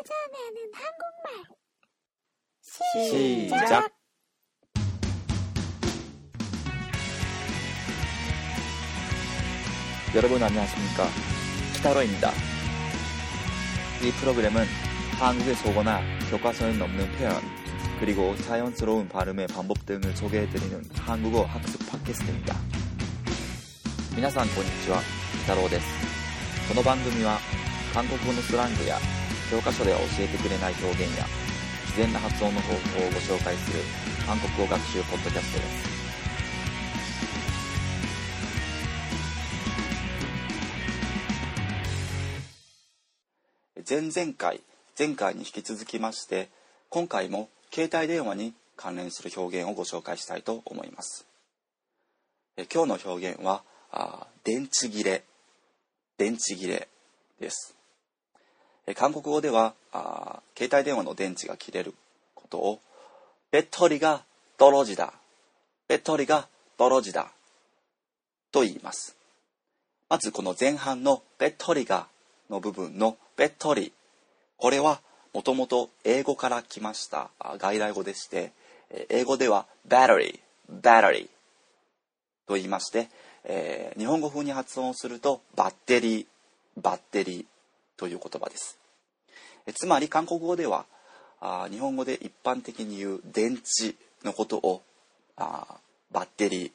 [0.00, 1.44] 찾아내는 한국말
[2.62, 3.92] 시작.
[10.14, 11.06] 여러분 안녕하십니까?
[11.74, 12.30] 키타로입니다.
[14.02, 14.64] 이 프로그램은
[15.18, 16.00] 한국의 속어나
[16.30, 17.42] 교과서에 넘는 표현,
[18.00, 22.56] 그리고 자연스러운 발음의 방법 등을 소개해드리는 한국어 학습 팟캐스트입니다.
[24.14, 25.86] 皆さんこんにちは、キタロウです。
[26.66, 27.38] この番組は
[27.92, 28.98] 韓国語のスラングや
[29.51, 31.25] 教科書では教えてくれない表現や
[31.87, 33.83] 自然な発音の方法をご紹介する
[34.25, 35.65] 韓国語学習ポッドキャストで
[43.85, 44.13] す。
[44.13, 44.61] 前々回、
[44.97, 46.47] 前回に引き続きまして、
[46.87, 51.27] 今回も携帯電話に関連する表現をご紹介したいと思います。
[52.55, 55.25] え今日の表現は、あ電池切れ、
[56.17, 56.87] 電池切れ
[57.41, 57.80] です。
[58.95, 59.73] 韓国語では
[60.57, 61.93] 携帯電話の電池が切れる
[62.35, 62.79] ことを
[63.51, 64.23] 「ベッドリが
[64.57, 65.13] ドロジだ」
[65.87, 67.31] 「ベッドリがドロジだ」
[68.51, 69.15] と言います。
[70.09, 72.07] まずこの前半の「ベッドリが」
[72.49, 73.93] の部分の「ベッドリ」
[74.57, 75.01] これは
[75.33, 78.51] もともと英語から来ました外来語でして
[79.09, 80.39] 英語では「バッテリー」
[80.83, 81.29] 「バッテリー」
[82.45, 83.09] と言いまして、
[83.45, 86.25] えー、日本語風に発音すると「バッテリー」
[86.75, 87.45] 「バッテリー」
[87.95, 88.80] という言葉です。
[89.65, 90.85] えつまり韓国語では
[91.39, 94.81] あ日本語で一般的に言う電池のことを
[95.37, 95.65] あ
[96.11, 96.71] バッテリー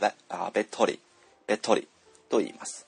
[0.00, 0.98] ベあベットリ
[1.46, 1.88] ベットリ
[2.28, 2.86] と言います。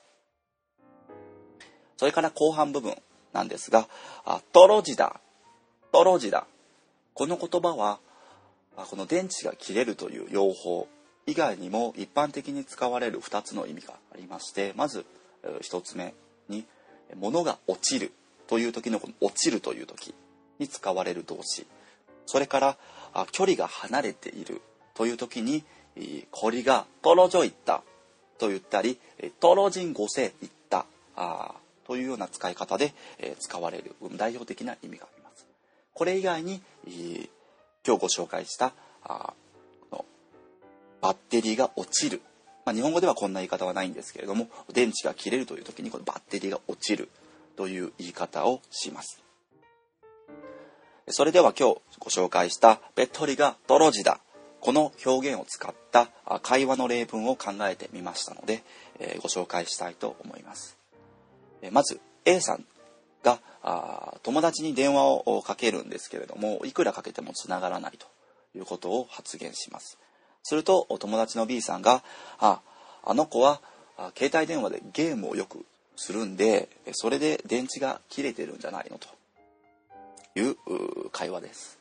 [1.97, 2.95] それから後半部分
[3.31, 3.87] なんですが
[4.25, 5.19] あトロジダ
[5.91, 6.45] トロジダ。
[7.13, 7.99] この言葉は
[8.75, 10.89] この電池が切れるという用法
[11.25, 15.05] 以外にも一般的に使われる2つの意味がありましてまず
[15.43, 16.13] 1つ目
[16.49, 16.65] に
[17.15, 18.11] 物が落ちる。
[18.47, 20.13] という時のこの落ちるという時
[20.59, 21.65] に使われる動詞。
[22.25, 22.77] それから
[23.31, 24.61] 距離が離れている。
[24.93, 25.63] という時に
[26.31, 27.83] 「こりがとろじょいった」
[28.39, 28.97] と言ったり
[29.41, 30.85] 「とろじんごせいった」
[31.85, 32.93] というような使い方で
[33.39, 33.93] 使われる。
[34.13, 35.45] 代表的な意味があります。
[35.93, 36.61] これ以外に
[37.85, 38.73] 今日ご紹介した
[41.01, 42.21] バッテリーが落ちる、
[42.65, 47.09] まあ、日本語ではこんな言い方はないんですけれども電池が切れるという時にこのバッテリーが落ちる。
[47.55, 49.21] という言い方をします。
[51.09, 54.19] それでは今日ご紹介した「ベットリがドロジだ」
[54.59, 58.63] この表現を使ったあ会話の例文を考えてみましたので、
[58.97, 60.75] えご紹介したいと思います。
[61.61, 62.65] えまず A さん
[63.23, 63.39] が
[64.23, 68.07] 友達に電話をかけるんですけれどもいくらかけてもつながらないと
[68.55, 69.99] いうことを発言します。
[70.41, 72.03] するとお友達の B さんが
[72.39, 72.61] 「あ
[73.03, 73.61] あの子は
[73.97, 75.63] あ携帯電話でゲームをよく
[75.96, 79.08] するんでえそれで電池が切れてるんじゃないの?」と
[80.34, 81.78] いううー会話です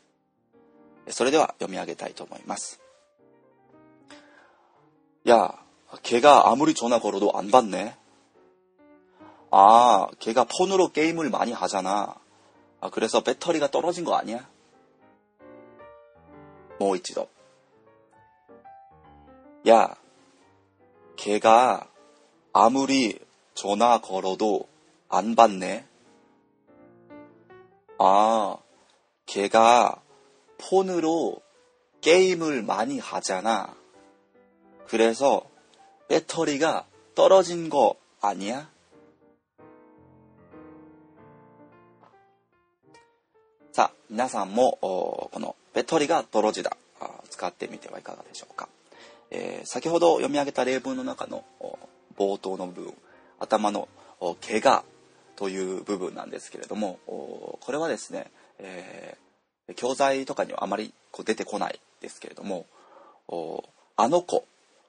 [1.09, 2.79] それでは読み上げたいと思います
[5.27, 5.63] 야
[6.03, 7.97] 걔가 아무리 전화 걸어도 안 받네
[9.51, 12.15] 아 걔가 폰으로 게임을 많이 하잖아
[12.81, 14.47] 아 그래서 배터리가 떨어진 거 아니야?
[16.79, 17.27] 뭐 있지 너
[19.67, 19.97] 야,
[21.17, 21.89] 걔가
[22.53, 23.19] 아무리
[23.53, 24.67] 전화 걸어도
[25.09, 25.85] 안 받네.
[27.97, 28.57] 아,
[29.25, 30.01] 걔가
[30.57, 31.41] 폰으로
[32.01, 33.75] 게임을 많이 하잖아.
[34.87, 35.45] 그래서
[36.07, 38.69] 배터리가 떨어진 거 아니야?
[43.71, 48.67] さあ、皆さんも、おこのベトリがドロジだあ使ってみてはいかがでしょうか。
[49.31, 51.77] えー先ほど読み上げた例文の中のお
[52.17, 52.93] 冒頭の部分、
[53.44, 53.88] 頭の
[54.46, 54.84] 怪我
[55.36, 59.24] という部分なんですけれども、これはですね、えー
[59.76, 62.66] 教材とかにはあまりこう出てこないですけれども、
[63.96, 64.44] あの子、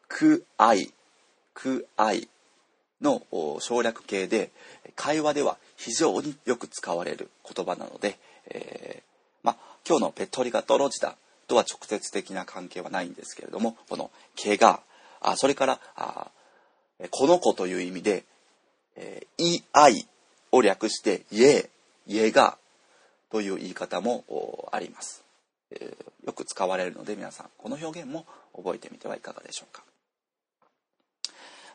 [0.09, 0.91] くあい、
[1.53, 2.27] くあい
[3.01, 3.21] の
[3.59, 4.51] 省略形で
[4.95, 8.17] 会話では非常によく使われる言葉なので、
[8.49, 9.03] えー
[9.43, 9.55] ま、
[9.87, 11.15] 今日の「ペットリがドロジだ」
[11.47, 14.81] とは直接的な関係はないんですけれどもこの「怪我」
[15.21, 16.31] あそれからあ
[17.11, 18.25] この子という意味で
[18.96, 20.06] 「えーいあい」
[20.52, 22.58] を略して「ye」「ye が」
[23.30, 25.22] という言い方もおあります、
[25.70, 29.82] えーよく使われるので皆さんこの表現も覚えてみてはいかがでしょうか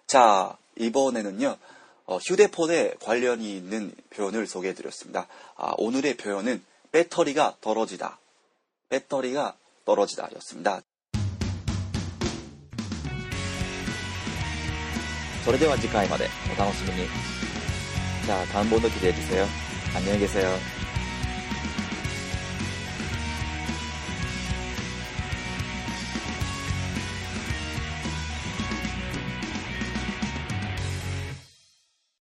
[0.07, 1.57] 자, 이번에는요,
[2.06, 5.27] 어, 휴대폰에 관련이 있는 표현을 소개해 드렸습니다.
[5.56, 8.19] 아, 오늘의 표현은 배터리가 떨어지다.
[8.89, 10.81] 배터리가 떨어지다 였습니다.
[15.50, 17.07] それでは次回までお楽しみに。
[18.25, 20.78] じゃあ、単本の記で주세요。안녕히 계세요。